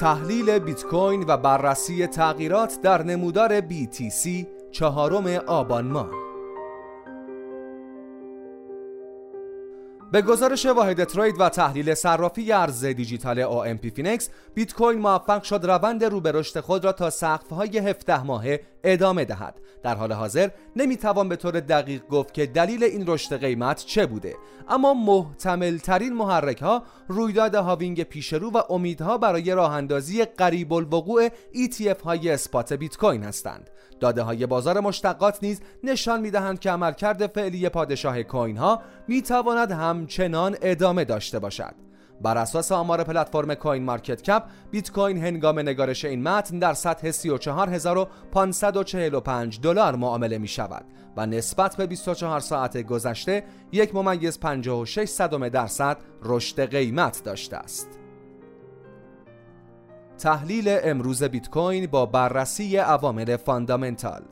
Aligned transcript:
تحلیل 0.00 0.58
بیت 0.58 0.84
کوین 0.84 1.24
و 1.28 1.36
بررسی 1.36 2.06
تغییرات 2.06 2.80
در 2.82 3.02
نمودار 3.02 3.60
BTC 3.60 4.46
چهارم 4.70 5.26
آبان 5.26 5.84
ماه. 5.84 6.10
به 10.12 10.22
گزارش 10.22 10.66
واحد 10.66 11.04
ترید 11.04 11.40
و 11.40 11.48
تحلیل 11.48 11.94
صرافی 11.94 12.52
ارز 12.52 12.84
دیجیتال 12.84 13.44
OMPFinex 13.44 14.30
بیت 14.54 14.74
کوین 14.74 14.98
موفق 14.98 15.42
شد 15.42 15.64
روند 15.64 16.04
رو 16.04 16.20
به 16.20 16.32
رشد 16.32 16.60
خود 16.60 16.84
را 16.84 16.92
تا 16.92 17.10
سقف‌های 17.10 17.78
17 17.78 18.22
ماهه 18.22 18.60
ادامه 18.84 19.24
دهد. 19.24 19.60
در 19.82 19.94
حال 19.94 20.12
حاضر 20.12 20.48
نمی‌توان 20.76 21.28
به 21.28 21.36
طور 21.36 21.60
دقیق 21.60 22.06
گفت 22.06 22.34
که 22.34 22.46
دلیل 22.46 22.84
این 22.84 23.04
رشد 23.06 23.40
قیمت 23.40 23.84
چه 23.86 24.06
بوده. 24.06 24.36
اما 24.68 24.94
محتمل 24.94 25.78
ترین 25.78 26.12
محرک 26.14 26.62
ها 26.62 26.82
رویداد 27.08 27.54
halving 27.54 28.02
پیشرو 28.02 28.50
و 28.50 28.62
امیدها 28.70 29.18
برای 29.18 29.50
راه 29.54 29.72
اندازی 29.72 30.24
قریب 30.24 30.72
الوقوع 30.72 31.28
ETF 31.28 32.02
های 32.04 32.30
spot 32.30 32.72
بیت 32.72 32.96
کوین 32.96 33.22
هستند. 33.22 33.70
داده 34.00 34.22
های 34.22 34.46
بازار 34.46 34.80
مشتقات 34.80 35.38
نیز 35.42 35.60
نشان 35.84 36.20
می‌دهند 36.20 36.58
که 36.58 36.70
عملکرد 36.70 37.26
فعلی 37.26 37.68
پادشاه 37.68 38.22
کوین 38.22 38.56
ها 38.56 38.82
می 39.08 39.22
تواند 39.22 39.72
همچنان 39.72 40.56
ادامه 40.62 41.04
داشته 41.04 41.38
باشد. 41.38 41.74
بر 42.22 42.38
اساس 42.38 42.72
آمار 42.72 43.04
پلتفرم 43.04 43.54
CoinMarketCap 43.54 44.42
بیت 44.70 44.92
کوین 44.92 45.24
هنگام 45.24 45.58
نگارش 45.58 46.04
این 46.04 46.22
متن 46.22 46.58
در 46.58 46.74
سطح 46.74 47.10
34545 47.10 49.60
دلار 49.60 49.96
معامله 49.96 50.38
می 50.38 50.48
شود 50.48 50.84
و 51.16 51.26
نسبت 51.26 51.76
به 51.76 51.86
24 51.86 52.40
ساعت 52.40 52.82
گذشته 52.82 53.44
یک 53.72 53.94
ممیز 53.94 54.40
56 54.40 55.04
صدم 55.04 55.48
درصد 55.48 55.96
رشد 56.22 56.70
قیمت 56.70 57.22
داشته 57.24 57.56
است. 57.56 57.88
تحلیل 60.18 60.78
امروز 60.82 61.22
بیت 61.22 61.50
کوین 61.50 61.86
با 61.86 62.06
بررسی 62.06 62.76
عوامل 62.76 63.36
fundamental 63.36 64.22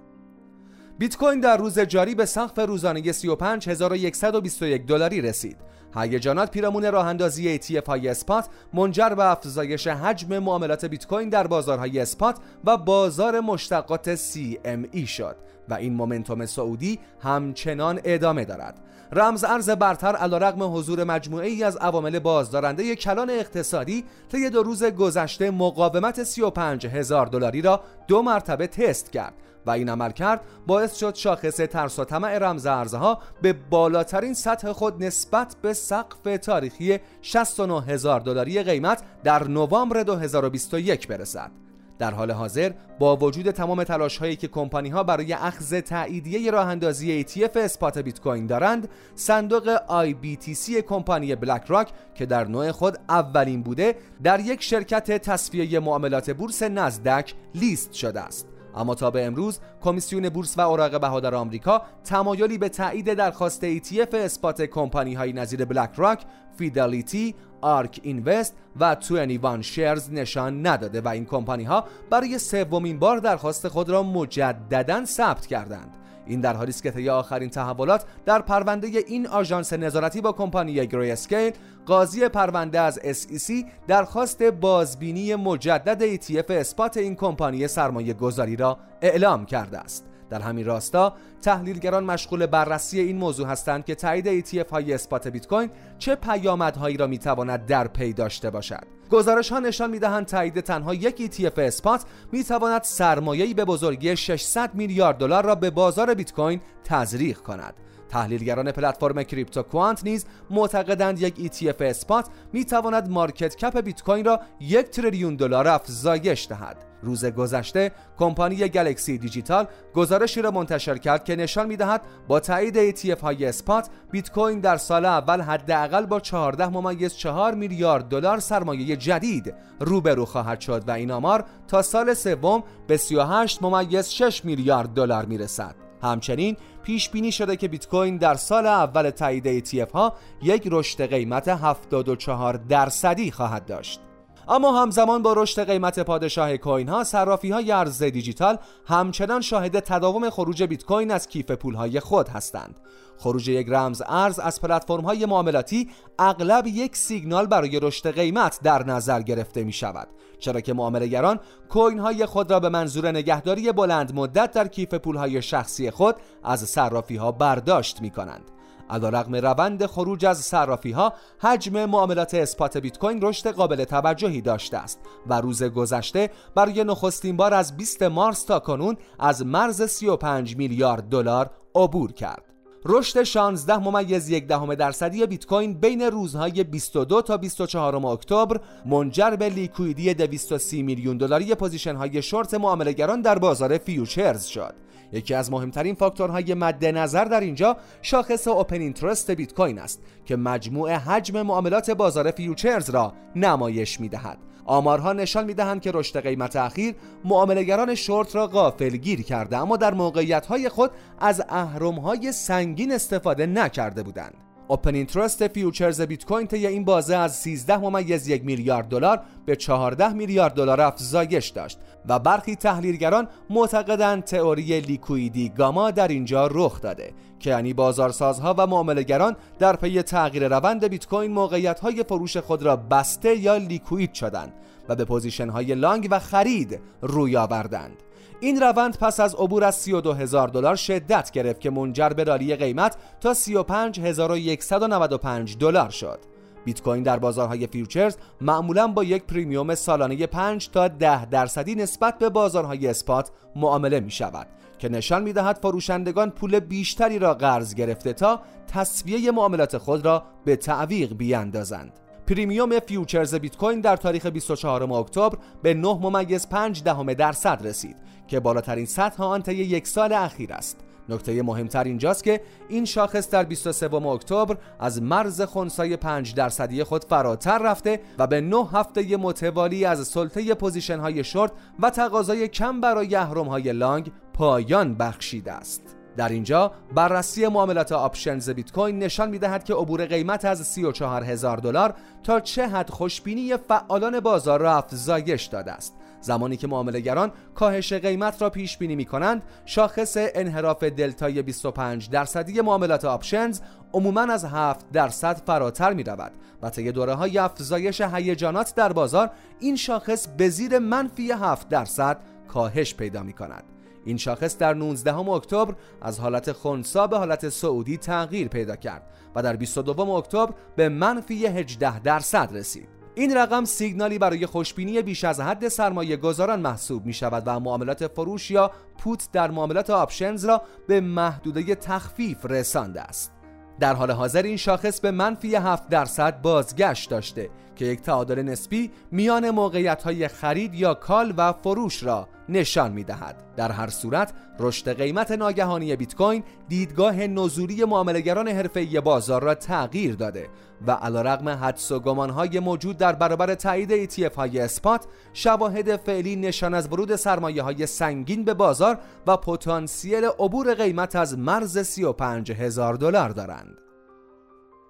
بیت 0.98 1.16
کوین 1.16 1.40
در 1.40 1.56
روز 1.56 1.80
جاری 1.80 2.14
به 2.14 2.26
سقف 2.26 2.58
روزانه 2.58 3.12
35121 3.12 4.86
دلاری 4.86 5.20
رسید. 5.20 5.56
هیجانات 5.96 6.50
پیرامون 6.50 6.92
راه 6.92 7.06
اندازی 7.06 7.58
ETF 7.58 7.86
های 7.86 8.08
spot 8.08 8.46
منجر 8.72 9.08
به 9.08 9.30
افزایش 9.30 9.86
حجم 9.86 10.38
معاملات 10.38 10.84
بیت 10.84 11.06
کوین 11.06 11.28
در 11.28 11.46
بازارهای 11.46 12.00
spot 12.00 12.36
و 12.64 12.76
بازار 12.76 13.40
مشتقات 13.40 14.16
CME 14.16 15.06
شد 15.06 15.36
و 15.68 15.74
این 15.74 15.92
مومنتوم 15.92 16.46
سعودی 16.46 16.98
همچنان 17.20 18.00
ادامه 18.04 18.44
دارد. 18.44 18.80
رمز 19.12 19.44
ارز 19.44 19.70
برتر 19.70 20.16
علیرغم 20.16 20.76
حضور 20.76 21.04
مجموعه 21.04 21.46
ای 21.46 21.64
از 21.64 21.76
عوامل 21.76 22.18
بازدارنده 22.18 22.96
کلان 22.96 23.30
اقتصادی 23.30 24.04
طی 24.32 24.50
دو 24.50 24.62
روز 24.62 24.84
گذشته 24.84 25.50
مقاومت 25.50 26.22
35 26.22 26.86
هزار 26.86 27.26
دلاری 27.26 27.62
را 27.62 27.80
دو 28.08 28.22
مرتبه 28.22 28.66
تست 28.66 29.12
کرد 29.12 29.34
و 29.66 29.70
این 29.70 29.88
عمل 29.88 30.10
کرد 30.10 30.40
باعث 30.66 30.96
شد 30.96 31.14
شاخص 31.14 31.56
ترس 31.56 31.98
و 31.98 32.04
طمع 32.04 32.38
رمز 32.38 32.66
ارزها 32.66 33.18
به 33.42 33.52
بالاترین 33.52 34.34
سطح 34.34 34.72
خود 34.72 35.04
نسبت 35.04 35.56
به 35.62 35.72
سقف 35.72 36.38
تاریخی 36.42 36.98
69 37.22 37.82
هزار 37.82 38.20
دلاری 38.20 38.62
قیمت 38.62 39.02
در 39.24 39.48
نوامبر 39.48 40.02
2021 40.02 41.08
برسد. 41.08 41.50
در 41.98 42.14
حال 42.14 42.30
حاضر 42.30 42.72
با 42.98 43.16
وجود 43.16 43.50
تمام 43.50 43.84
تلاش 43.84 44.18
هایی 44.18 44.36
که 44.36 44.48
کمپانی 44.48 44.88
ها 44.88 45.02
برای 45.02 45.32
اخذ 45.32 45.74
تاییدیه 45.74 46.50
راه 46.50 46.66
اندازی 46.68 47.24
ETF 47.24 47.56
spot 47.56 47.98
بیت 47.98 48.20
کوین 48.20 48.46
دارند 48.46 48.88
صندوق 49.14 49.76
IBTC 49.76 50.70
کمپانی 50.70 51.34
BlackRock 51.34 51.88
که 52.14 52.26
در 52.26 52.44
نوع 52.44 52.72
خود 52.72 52.98
اولین 53.08 53.62
بوده 53.62 53.96
در 54.22 54.40
یک 54.40 54.62
شرکت 54.62 55.10
تصفیه 55.10 55.80
معاملات 55.80 56.30
بورس 56.30 56.62
نزدک 56.62 57.34
لیست 57.54 57.92
شده 57.92 58.20
است 58.20 58.55
اما 58.76 58.94
تا 58.94 59.10
به 59.10 59.24
امروز 59.24 59.58
کمیسیون 59.80 60.28
بورس 60.28 60.58
و 60.58 60.60
اوراق 60.60 61.00
بهادار 61.00 61.34
آمریکا 61.34 61.82
تمایلی 62.04 62.58
به 62.58 62.68
تایید 62.68 63.14
درخواست 63.14 63.78
ETF 63.78 64.14
spot 64.14 64.62
کمپانی 64.62 65.14
های 65.14 65.32
نظیر 65.32 65.64
BlackRock، 65.64 66.24
Fidelity، 66.58 67.34
ARK 67.60 68.00
Invest 68.02 68.54
و 68.80 68.94
21Shares 68.94 70.12
نشان 70.12 70.66
نداده 70.66 71.00
و 71.00 71.08
این 71.08 71.24
کمپانی 71.24 71.64
ها 71.64 71.84
برای 72.10 72.38
سومین 72.38 72.98
بار 72.98 73.18
درخواست 73.18 73.68
خود 73.68 73.90
را 73.90 74.02
مجددا 74.02 75.04
ثبت 75.04 75.46
کردند. 75.46 76.05
این 76.26 76.40
در 76.40 76.56
حالی 76.56 76.70
است 76.70 76.82
که 76.82 76.90
طی 76.90 77.08
آخرین 77.08 77.50
تحولات 77.50 78.04
در 78.24 78.42
پرونده 78.42 78.86
این 78.86 79.26
آژانس 79.26 79.72
نظارتی 79.72 80.20
با 80.20 80.32
کمپانی 80.32 80.86
Grayscale 80.86 81.52
قاضی 81.86 82.28
پرونده 82.28 82.80
از 82.80 82.98
SEC 82.98 83.52
درخواست 83.88 84.42
بازبینی 84.42 85.34
مجدد 85.34 86.16
ETF 86.16 86.50
spot 86.50 86.96
این 86.96 87.14
کمپانی 87.14 87.68
سرمایه 87.68 88.14
گذاری 88.14 88.56
را 88.56 88.78
اعلام 89.02 89.46
کرده 89.46 89.78
است. 89.78 90.15
در 90.30 90.40
همین 90.40 90.66
راستا 90.66 91.14
تحلیلگران 91.42 92.04
مشغول 92.04 92.46
بررسی 92.46 93.00
این 93.00 93.16
موضوع 93.16 93.46
هستند 93.46 93.84
که 93.84 93.94
تایید 93.94 94.46
ETF 94.46 94.70
های 94.70 94.94
spot 94.94 95.28
بیت 95.28 95.46
کوین 95.46 95.70
چه 95.98 96.14
پیامدهایی 96.14 96.96
را 96.96 97.06
می‌تواند 97.06 97.66
در 97.66 97.88
پی 97.88 98.12
داشته 98.12 98.50
باشد. 98.50 98.84
گزارش 99.10 99.52
ها 99.52 99.58
نشان 99.58 99.90
می‌دهند 99.90 100.26
تایید 100.26 100.60
تنها 100.60 100.94
یک 100.94 101.32
ETF 101.32 101.58
spot 101.58 102.04
می‌تواند 102.32 102.82
سرمایه‌ای 102.82 103.54
به 103.54 103.64
بزرگی 103.64 104.16
600 104.16 104.74
میلیارد 104.74 105.18
دلار 105.18 105.44
را 105.44 105.54
به 105.54 105.70
بازار 105.70 106.14
بیت 106.14 106.32
کوین 106.32 106.60
تزریق 106.84 107.38
کند. 107.38 107.74
تحلیلگران 108.08 108.72
پلتفرم 108.72 109.22
CryptoQuant 109.22 110.04
نیز 110.04 110.26
معتقدند 110.50 111.22
یک 111.22 111.52
ETF 111.52 111.82
spot 111.82 112.28
می 112.52 112.64
تواند 112.64 113.10
market 113.10 113.56
cap 113.56 113.80
بیت 113.80 114.02
کوین 114.02 114.24
را 114.24 114.40
یک 114.60 114.86
تریلیون 114.90 115.36
دلار 115.36 115.68
افزایش 115.68 116.46
دهد. 116.48 116.76
روز 117.02 117.24
گذشته 117.24 117.92
کمپانی 118.18 118.56
Galaxy 118.56 119.18
Digital 119.18 119.66
گزارشی 119.94 120.42
را 120.42 120.50
منتشر 120.50 120.98
کرد 120.98 121.24
که 121.24 121.36
نشان 121.36 121.66
می‌دهد 121.66 122.02
با 122.28 122.40
تایید 122.40 122.96
ETF 122.96 123.20
های 123.20 123.44
اسپات 123.44 123.88
بیت 124.10 124.30
کوین 124.30 124.60
در 124.60 124.76
سال 124.76 125.04
اول 125.04 125.40
حداقل 125.40 126.06
با 126.06 126.20
14 126.20 126.68
ممیز 126.68 127.14
4 127.14 127.54
میلیارد 127.54 128.08
دلار 128.08 128.38
سرمایه 128.40 128.96
جدید 128.96 129.54
روبرو 129.80 130.24
خواهد 130.24 130.60
شد 130.60 130.84
و 130.88 130.90
این 130.90 131.10
آمار 131.10 131.44
تا 131.68 131.82
سال 131.82 132.14
سوم 132.14 132.64
به 132.86 132.96
38 132.96 133.62
ممیز 133.62 134.08
6 134.08 134.44
میلیارد 134.44 134.88
دلار 134.88 135.24
می‌رسد. 135.24 135.74
همچنین 136.02 136.56
پیش 136.86 137.10
بینی 137.10 137.32
شده 137.32 137.56
که 137.56 137.68
بیت 137.68 137.88
کوین 137.88 138.16
در 138.16 138.34
سال 138.34 138.66
اول 138.66 139.10
تایید 139.10 139.64
ETF 139.64 139.92
ها 139.92 140.14
یک 140.42 140.68
رشد 140.70 141.10
قیمت 141.10 141.48
74 141.48 142.56
درصدی 142.68 143.30
خواهد 143.30 143.66
داشت. 143.66 144.00
اما 144.48 144.82
همزمان 144.82 145.22
با 145.22 145.32
رشد 145.32 145.70
قیمت 145.70 146.00
پادشاه 146.00 146.56
کوین 146.56 146.88
ها 146.88 147.04
صرافی 147.04 147.50
های 147.50 147.72
ارز 147.72 148.02
دیجیتال 148.02 148.58
همچنان 148.86 149.40
شاهد 149.40 149.80
تداوم 149.80 150.30
خروج 150.30 150.62
بیت 150.62 150.84
کوین 150.84 151.10
از 151.10 151.28
کیف 151.28 151.50
پول 151.50 151.74
های 151.74 152.00
خود 152.00 152.28
هستند. 152.28 152.80
خروج 153.18 153.48
یک 153.48 153.66
رمز 153.70 154.02
ارز 154.06 154.38
از 154.38 154.60
پلتفرم 154.60 155.04
های 155.04 155.26
معاملاتی 155.26 155.90
اغلب 156.18 156.66
یک 156.66 156.96
سیگنال 156.96 157.46
برای 157.46 157.80
رشد 157.80 158.14
قیمت 158.14 158.60
در 158.62 158.86
نظر 158.86 159.22
گرفته 159.22 159.64
می 159.64 159.72
شود 159.72 160.08
چرا 160.38 160.60
که 160.60 160.72
معاملهگران 160.72 161.40
کوین 161.68 161.98
های 161.98 162.26
خود 162.26 162.50
را 162.50 162.60
به 162.60 162.68
منظور 162.68 163.10
نگهداری 163.10 163.72
بلند 163.72 164.14
مدت 164.14 164.52
در 164.52 164.68
کیف 164.68 164.94
پول 164.94 165.16
های 165.16 165.42
شخصی 165.42 165.90
خود 165.90 166.16
از 166.44 166.60
صرافی 166.60 167.16
ها 167.16 167.32
برداشت 167.32 168.00
می 168.02 168.10
کنند 168.10 168.50
علیرغم 168.90 169.34
روند 169.34 169.86
خروج 169.86 170.26
از 170.26 170.38
صرافی 170.38 170.92
ها 170.92 171.12
حجم 171.38 171.84
معاملات 171.84 172.34
اسپات 172.34 172.76
بیت 172.76 172.98
کوین 172.98 173.22
رشد 173.22 173.50
قابل 173.50 173.84
توجهی 173.84 174.40
داشته 174.40 174.76
است 174.76 175.00
و 175.26 175.40
روز 175.40 175.62
گذشته 175.62 176.30
برای 176.54 176.84
نخستین 176.84 177.36
بار 177.36 177.54
از 177.54 177.76
20 177.76 178.02
مارس 178.02 178.44
تا 178.44 178.58
کنون 178.58 178.96
از 179.18 179.46
مرز 179.46 179.82
35 179.82 180.56
میلیارد 180.56 181.08
دلار 181.08 181.50
عبور 181.74 182.12
کرد. 182.12 182.42
رشد 182.88 183.22
16 183.22 183.78
ممیز 183.78 184.28
یک 184.28 184.46
دهم 184.46 184.74
درصدی 184.74 185.26
بیت 185.26 185.46
کوین 185.46 185.74
بین 185.74 186.02
روزهای 186.02 186.64
22 186.64 187.22
تا 187.22 187.36
24 187.36 188.06
اکتبر 188.06 188.60
منجر 188.86 189.30
به 189.30 189.48
liquidity 189.48 190.14
230 190.14 190.82
میلیون 190.82 191.16
دلاری 191.16 191.54
position 191.54 191.96
های 191.96 192.22
شورت 192.22 192.54
معاملهگران 192.54 193.20
در 193.20 193.38
بازار 193.38 193.78
futures 193.78 194.44
شد. 194.44 194.85
یکی 195.12 195.34
از 195.34 195.50
مهمترین 195.50 195.94
فاکتورهای 195.94 196.54
مد 196.54 196.84
نظر 196.84 197.24
در 197.24 197.40
اینجا 197.40 197.76
شاخص 198.02 198.48
open 198.48 198.80
interest 198.80 199.30
بیت 199.30 199.54
کوین 199.54 199.78
است 199.78 200.02
که 200.24 200.36
مجموع 200.36 200.94
حجم 200.94 201.42
معاملات 201.42 201.90
بازار 201.90 202.30
futures 202.30 202.90
را 202.90 203.12
نمایش 203.36 204.00
می‌دهد. 204.00 204.38
آمارها 204.64 205.12
نشان 205.12 205.44
می‌دهند 205.44 205.80
که 205.80 205.90
رشد 205.94 206.20
قیمت 206.20 206.56
اخیر 206.56 206.94
معاملهگران 207.24 207.94
شورت 207.94 208.36
را 208.36 208.46
غافل 208.46 208.96
گیر 208.96 209.22
کرده 209.22 209.56
اما 209.56 209.76
در 209.76 209.94
موقعیت 209.94 210.68
خود 210.68 210.90
از 211.18 211.42
اهرم 211.48 211.98
سنگین 212.30 212.92
استفاده 212.92 213.46
نکرده 213.46 214.02
بودند. 214.02 214.45
open 214.68 214.94
interest 214.94 215.48
futures 215.48 216.00
بیت 216.00 216.24
کوین 216.24 216.46
طی 216.46 216.66
این 216.66 216.84
بازه 216.84 217.16
از 217.16 217.36
13 217.36 217.76
ممیز 217.76 218.28
یک 218.28 218.44
میلیارد 218.44 218.88
دلار 218.88 219.20
به 219.46 219.56
14 219.56 220.12
میلیارد 220.12 220.54
دلار 220.54 220.80
افزایش 220.80 221.48
داشت 221.48 221.78
و 222.08 222.18
برخی 222.18 222.56
تحلیلگران 222.56 223.28
معتقدند 223.50 224.24
تئوری 224.24 224.80
liquidity 224.80 225.48
gamma 225.48 225.90
در 225.90 226.08
اینجا 226.08 226.46
رخ 226.46 226.80
داده 226.80 227.12
که 227.40 227.50
یعنی 227.50 227.72
بازارسازها 227.72 228.54
و 228.58 228.66
معاملهگران 228.66 229.36
در 229.58 229.76
پی 229.76 230.02
تغییر 230.02 230.48
روند 230.48 230.84
بیت 230.84 231.06
کوین 231.06 231.32
موقعیت 231.32 231.80
های 231.80 232.02
فروش 232.02 232.36
خود 232.36 232.62
را 232.62 232.76
بسته 232.76 233.36
یا 233.36 233.56
liquid 233.56 234.14
شدند 234.14 234.52
و 234.88 234.96
به 234.96 235.04
position 235.04 235.48
های 235.48 235.74
long 235.74 236.08
و 236.10 236.18
خرید 236.18 236.80
روی 237.02 237.36
آوردند. 237.36 238.05
این 238.40 238.60
روند 238.60 238.98
پس 238.98 239.20
از 239.20 239.34
عبور 239.34 239.64
از 239.64 239.74
32 239.74 240.12
هزار 240.12 240.48
دلار 240.48 240.76
شدت 240.76 241.30
گرفت 241.30 241.60
که 241.60 241.70
منجر 241.70 242.08
به 242.08 242.24
rally 242.24 242.56
قیمت 242.56 242.96
تا 243.20 243.34
35195 243.34 245.58
دلار 245.58 245.90
شد. 245.90 246.18
بیت 246.64 246.82
کوین 246.82 247.02
در 247.02 247.18
بازارهای 247.18 247.66
futures 247.66 248.16
معمولا 248.40 248.88
با 248.88 249.04
یک 249.04 249.24
premium 249.24 249.74
سالانه 249.74 250.26
5 250.26 250.70
تا 250.70 250.88
10 250.88 251.26
درصدی 251.26 251.74
نسبت 251.74 252.18
به 252.18 252.28
بازارهای 252.28 252.86
spot 252.86 253.30
معامله 253.56 254.00
می 254.00 254.10
شود 254.10 254.46
که 254.78 254.88
نشان 254.88 255.22
می 255.22 255.32
دهد 255.32 255.58
فروشندگان 255.62 256.30
پول 256.30 256.60
بیشتری 256.60 257.18
را 257.18 257.34
قرض 257.34 257.74
گرفته 257.74 258.12
تا 258.12 258.40
تسویه 258.68 259.30
معاملات 259.30 259.78
خود 259.78 260.04
را 260.04 260.22
به 260.44 260.56
تعویق 260.56 261.16
بیاندازند. 261.16 261.92
premium 262.26 262.80
futures 262.80 263.34
بیت 263.34 263.56
کوین 263.56 263.80
در 263.80 263.96
تاریخ 263.96 264.26
24 264.26 264.92
اکتبر 264.92 265.38
به 265.62 265.74
9 265.74 265.88
ممیز 265.88 266.48
5 266.48 266.82
دهم 266.82 267.14
درصد 267.14 267.66
رسید 267.66 267.96
که 268.28 268.40
بالاترین 268.40 268.86
سطح 268.86 269.22
آن 269.22 269.42
طی 269.42 269.54
یک 269.54 269.86
سال 269.86 270.12
اخیر 270.12 270.52
است. 270.52 270.76
نکته 271.08 271.42
مهمتر 271.42 271.84
اینجاست 271.84 272.24
که 272.24 272.40
این 272.68 272.84
شاخص 272.84 273.30
در 273.30 273.44
23 273.44 273.94
اکتبر 273.94 274.56
از 274.80 275.02
مرز 275.02 275.42
خونسای 275.42 275.96
5 275.96 276.34
درصدی 276.34 276.84
خود 276.84 277.04
فراتر 277.04 277.58
رفته 277.58 278.00
و 278.18 278.26
به 278.26 278.40
9 278.40 278.56
هفته 278.72 279.16
متوالی 279.16 279.84
از 279.84 280.08
سلطه 280.08 280.54
position 280.54 280.98
های 280.98 281.24
شورت 281.24 281.52
و 281.80 281.90
تقاضای 281.90 282.48
کم 282.48 282.80
برای 282.80 283.14
اهرم 283.14 283.48
های 283.48 283.72
long 283.72 284.12
پایان 284.34 284.94
بخشیده 284.94 285.52
است. 285.52 285.95
در 286.16 286.28
اینجا 286.28 286.72
بررسی 286.94 287.48
معاملات 287.48 287.92
options 287.92 288.50
بیت 288.50 288.72
کوین 288.72 288.98
نشان 288.98 289.30
می‌دهد 289.30 289.64
که 289.64 289.74
عبور 289.74 290.04
قیمت 290.04 290.44
از 290.44 290.66
34 290.66 291.24
هزار 291.24 291.56
دلار 291.56 291.94
تا 292.22 292.40
چه 292.40 292.68
حد 292.68 292.90
خوشبینی 292.90 293.56
فعالان 293.56 294.20
بازار 294.20 294.60
را 294.60 294.76
افزایش 294.76 295.44
داده 295.44 295.72
است. 295.72 295.94
زمانی 296.20 296.56
که 296.56 296.66
معاملهگران 296.66 297.32
کاهش 297.54 297.92
قیمت 297.92 298.42
را 298.42 298.50
پیش 298.50 298.78
بینی 298.78 298.96
می 298.96 299.04
کنند 299.04 299.42
شاخص 299.64 300.16
انحراف 300.18 300.82
دلتای 300.82 301.42
25 301.42 302.10
درصدی 302.10 302.60
معاملات 302.60 303.04
آپشنز 303.04 303.60
عموما 303.92 304.20
از 304.20 304.44
7 304.44 304.90
درصد 304.92 305.42
فراتر 305.46 305.92
می 305.92 306.02
رود 306.02 306.32
و 306.62 306.70
طی 306.70 306.92
دوره 306.92 307.14
های 307.14 307.38
افزایش 307.38 308.00
هیجانات 308.00 308.74
در 308.74 308.92
بازار 308.92 309.30
این 309.60 309.76
شاخص 309.76 310.26
به 310.26 310.48
زیر 310.48 310.78
منفی 310.78 311.32
7 311.32 311.68
درصد 311.68 312.18
کاهش 312.48 312.94
پیدا 312.94 313.22
می 313.22 313.32
کند 313.32 313.75
این 314.06 314.16
شاخص 314.16 314.58
در 314.58 314.74
19 314.74 315.16
اکتبر 315.16 315.74
از 316.02 316.20
حالت 316.20 316.52
خونسا 316.52 317.06
به 317.06 317.18
حالت 317.18 317.48
سعودی 317.48 317.96
تغییر 317.96 318.48
پیدا 318.48 318.76
کرد 318.76 319.02
و 319.34 319.42
در 319.42 319.56
22 319.56 320.10
اکتبر 320.10 320.54
به 320.76 320.88
منفی 320.88 321.46
18 321.46 322.00
درصد 322.00 322.50
رسید. 322.52 322.88
این 323.14 323.36
رقم 323.36 323.64
سیگنالی 323.64 324.18
برای 324.18 324.46
خوشبینی 324.46 325.02
بیش 325.02 325.24
از 325.24 325.40
حد 325.40 325.68
سرمایه 325.68 326.16
گذاران 326.16 326.60
محسوب 326.60 327.06
می 327.06 327.12
شود 327.12 327.42
و 327.46 327.60
معاملات 327.60 328.06
فروش 328.06 328.50
یا 328.50 328.70
put 328.98 329.28
در 329.32 329.50
معاملات 329.50 329.90
options 329.90 330.44
را 330.44 330.62
به 330.88 331.00
محدوده 331.00 331.74
تخفیف 331.74 332.46
رسانده 332.46 333.00
است. 333.00 333.32
در 333.80 333.94
حال 333.94 334.10
حاضر 334.10 334.42
این 334.42 334.56
شاخص 334.56 335.00
به 335.00 335.10
منفی 335.10 335.54
7 335.54 335.88
درصد 335.88 336.42
بازگشت 336.42 337.10
داشته 337.10 337.50
که 337.76 337.84
یک 337.84 338.00
تعادل 338.00 338.42
نسبی 338.42 338.90
میان 339.10 339.50
موقعیت 339.50 340.02
های 340.02 340.28
خرید 340.28 340.74
یا 340.74 340.94
call 340.94 341.34
و 341.36 341.52
فروش 341.52 342.02
را 342.02 342.28
نشان 342.48 342.92
می 342.92 343.04
دهد. 343.04 343.42
در 343.56 343.72
هر 343.72 343.88
صورت 343.88 344.32
رشد 344.58 344.96
قیمت 344.96 345.30
ناگهانی 345.30 345.96
بیت 345.96 346.14
کوین 346.14 346.42
دیدگاه 346.68 347.26
نزولی 347.26 347.84
معاملهگران 347.84 348.48
حرفه‌ای 348.48 349.00
بازار 349.00 349.42
را 349.42 349.54
تغییر 349.54 350.14
داده 350.14 350.48
و 350.86 350.90
علیرغم 350.92 351.48
حدس 351.48 351.92
و 351.92 352.00
گمانهای 352.00 352.60
موجود 352.60 352.96
در 352.98 353.12
برابر 353.12 353.54
تایید 353.54 354.10
ETF 354.10 354.34
های 354.34 354.60
اسپات 354.60 355.06
شواهد 355.32 355.96
فعلی 355.96 356.36
نشان 356.36 356.74
از 356.74 356.92
ورود 356.92 357.16
سرمایه 357.16 357.62
های 357.62 357.86
سنگین 357.86 358.44
به 358.44 358.54
بازار 358.54 358.98
و 359.26 359.36
پتانسیل 359.36 360.24
عبور 360.24 360.74
قیمت 360.74 361.16
از 361.16 361.38
مرز 361.38 361.78
35 361.78 362.52
هزار 362.52 362.94
دلار 362.94 363.30
دارند. 363.30 363.78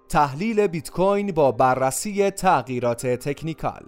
تحلیل 0.09 0.67
بیت 0.67 0.91
کوین 0.91 1.31
با 1.31 1.51
بررسی 1.51 2.31
تغییرات 2.31 3.07
تکنیکال 3.07 3.85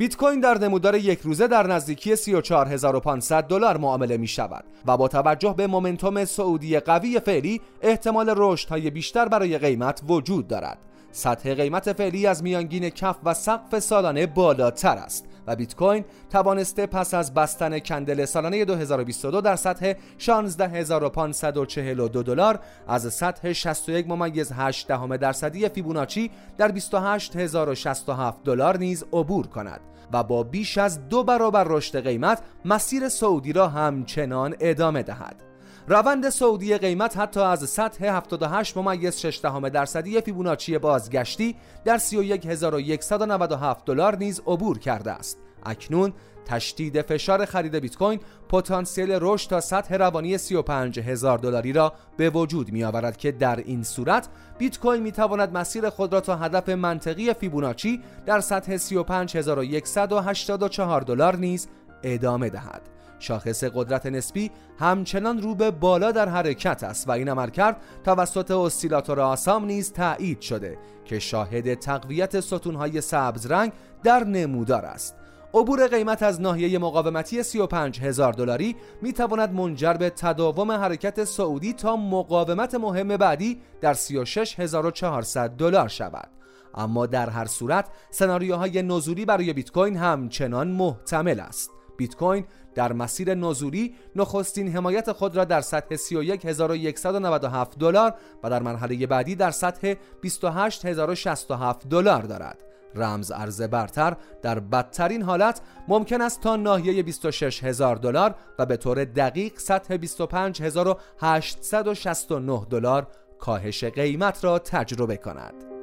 بیت 0.00 0.16
کوین 0.16 0.40
در 0.40 0.58
نمودار 0.58 0.94
یک 0.94 1.20
روزه 1.20 1.46
در 1.46 1.66
نزدیکی 1.66 2.16
34500 2.16 3.44
دلار 3.44 3.76
معامله 3.76 4.16
می 4.16 4.26
شود 4.26 4.64
و 4.86 4.96
با 4.96 5.08
توجه 5.08 5.54
به 5.56 5.66
مومنتوم 5.66 6.24
سعودی 6.24 6.80
قوی 6.80 7.20
فعلی 7.20 7.60
احتمال 7.82 8.34
رشد 8.36 8.68
های 8.68 8.90
بیشتر 8.90 9.28
برای 9.28 9.58
قیمت 9.58 10.02
وجود 10.08 10.48
دارد. 10.48 10.78
سطح 11.12 11.54
قیمت 11.54 11.92
فعلی 11.92 12.26
از 12.26 12.42
میانگین 12.42 12.88
کف 12.88 13.16
و 13.24 13.34
سقف 13.34 13.78
سالانه 13.78 14.26
بالاتر 14.26 14.96
است 14.96 15.26
و 15.46 15.56
بیت 15.56 15.76
کوین 15.76 16.04
توانسته 16.30 16.86
پس 16.86 17.14
از 17.14 17.34
بستن 17.34 17.78
کندل 17.78 18.24
سالانه 18.24 18.64
2022 18.64 19.40
در 19.40 19.56
سطح 19.56 19.92
16542 20.18 22.22
دلار 22.22 22.60
از 22.88 23.14
سطح 23.14 23.52
61 23.52 24.08
ممیز 24.08 24.52
8 24.52 24.88
دهم 24.88 25.16
درصدی 25.16 25.68
فیبوناچی 25.68 26.30
در 26.58 26.68
28067 26.68 28.44
دلار 28.44 28.78
نیز 28.78 29.04
عبور 29.12 29.46
کند 29.46 29.80
و 30.12 30.22
با 30.22 30.42
بیش 30.42 30.78
از 30.78 31.08
دو 31.08 31.24
برابر 31.24 31.64
رشد 31.64 32.04
قیمت 32.04 32.42
مسیر 32.64 33.08
سعودی 33.08 33.52
را 33.52 33.68
همچنان 33.68 34.56
ادامه 34.60 35.02
دهد. 35.02 35.49
روند 35.90 36.28
سعودی 36.28 36.78
قیمت 36.78 37.16
حتی 37.16 37.40
از 37.40 37.70
سطح 37.70 38.04
78 38.04 38.76
ممیز 38.76 39.16
6 39.16 39.40
درصدی 39.72 40.20
فیبوناچی 40.20 40.78
بازگشتی 40.78 41.56
در 41.84 41.98
31197 41.98 43.84
دلار 43.84 44.16
نیز 44.16 44.40
عبور 44.46 44.78
کرده 44.78 45.12
است. 45.12 45.38
اکنون 45.66 46.12
تشدید 46.44 47.02
فشار 47.02 47.44
خرید 47.44 47.76
بیت 47.76 47.96
کوین 47.96 48.20
پتانسیل 48.48 49.18
رشد 49.20 49.50
تا 49.50 49.60
سطح 49.60 49.94
روانی 49.94 50.38
35 50.38 51.00
هزار 51.00 51.38
دلاری 51.38 51.72
را 51.72 51.92
به 52.16 52.30
وجود 52.30 52.72
می 52.72 52.84
آورد 52.84 53.16
که 53.16 53.32
در 53.32 53.56
این 53.56 53.82
صورت 53.82 54.28
بیت 54.58 54.78
کوین 54.78 55.02
می 55.02 55.12
تواند 55.12 55.56
مسیر 55.56 55.90
خود 55.90 56.12
را 56.12 56.20
تا 56.20 56.36
هدف 56.36 56.68
منطقی 56.68 57.34
فیبوناچی 57.34 58.02
در 58.26 58.40
سطح 58.40 58.76
35184 58.76 61.00
دلار 61.00 61.36
نیز 61.36 61.68
ادامه 62.02 62.50
دهد. 62.50 62.99
شاخص 63.20 63.64
قدرت 63.64 64.06
نسبی 64.06 64.50
همچنان 64.78 65.42
رو 65.42 65.54
به 65.54 65.70
بالا 65.70 66.12
در 66.12 66.28
حرکت 66.28 66.84
است 66.84 67.08
و 67.08 67.10
این 67.10 67.28
عملکرد 67.28 67.76
توسط 68.04 68.50
اسیلاتور 68.50 69.20
آسام 69.20 69.64
نیز 69.64 69.92
تایید 69.92 70.40
شده 70.40 70.78
که 71.04 71.18
شاهد 71.18 71.74
تقویت 71.74 72.40
ستونهای 72.40 73.00
سبز 73.00 73.46
رنگ 73.46 73.72
در 74.02 74.24
نمودار 74.24 74.84
است. 74.84 75.14
عبور 75.54 75.86
قیمت 75.86 76.22
از 76.22 76.40
ناحیه 76.40 76.78
مقاومتی 76.78 77.42
35 77.42 78.00
هزار 78.00 78.32
دلاری 78.32 78.76
می 79.02 79.12
تواند 79.12 79.52
منجر 79.52 79.92
به 79.92 80.10
تداوم 80.10 80.72
حرکت 80.72 81.24
سعودی 81.24 81.72
تا 81.72 81.96
مقاومت 81.96 82.74
مهم 82.74 83.16
بعدی 83.16 83.60
در 83.80 83.94
36400 83.94 85.50
دلار 85.50 85.88
شود. 85.88 86.28
اما 86.74 87.06
در 87.06 87.30
هر 87.30 87.46
صورت 87.46 87.88
سناریوهای 88.10 88.82
نزولی 88.82 89.24
برای 89.24 89.52
بیت 89.52 89.70
کوین 89.70 89.96
همچنان 89.96 90.68
محتمل 90.68 91.40
است. 91.40 91.70
بیت 92.00 92.16
کوین 92.16 92.44
در 92.74 92.92
مسیر 92.92 93.34
نزولی 93.34 93.94
نخستین 94.16 94.68
حمایت 94.68 95.12
خود 95.12 95.36
را 95.36 95.44
در 95.44 95.60
سطح 95.60 95.96
31197 95.96 97.78
دلار 97.78 98.14
و 98.42 98.50
در 98.50 98.62
مرحله 98.62 99.06
بعدی 99.06 99.34
در 99.34 99.50
سطح 99.50 99.94
28067 100.22 101.88
دلار 101.88 102.22
دارد 102.22 102.64
رمز 102.94 103.30
ارز 103.30 103.62
برتر 103.62 104.16
در 104.42 104.60
بدترین 104.60 105.22
حالت 105.22 105.60
ممکن 105.88 106.20
است 106.20 106.40
تا 106.40 106.56
ناحیه 106.56 107.02
26 107.02 107.64
هزار 107.64 107.96
دلار 107.96 108.34
و 108.58 108.66
به 108.66 108.76
طور 108.76 109.04
دقیق 109.04 109.58
سطح 109.58 109.96
25869 109.96 112.66
دلار 112.70 113.06
کاهش 113.38 113.84
قیمت 113.84 114.44
را 114.44 114.58
تجربه 114.58 115.16
کند. 115.16 115.79